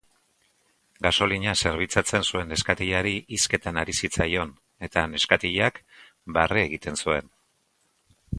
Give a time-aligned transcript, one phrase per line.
[1.05, 4.55] Gasolina zerbitzatzen zuen neskatilari hizketan ari zitzaion,
[4.89, 5.79] eta neskatilak
[6.41, 7.31] barre egiten zuen.